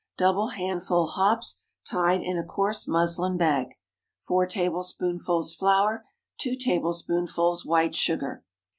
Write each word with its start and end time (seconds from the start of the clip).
Double 0.17 0.47
handful 0.47 1.05
hops, 1.05 1.61
tied 1.87 2.21
in 2.23 2.35
a 2.35 2.43
coarse 2.43 2.87
muslin 2.87 3.37
bag. 3.37 3.75
4 4.21 4.47
tablespoonfuls 4.47 5.53
flour. 5.53 6.03
2 6.39 6.55
tablespoonfuls 6.55 7.63
white 7.67 7.93
sugar. 7.93 8.43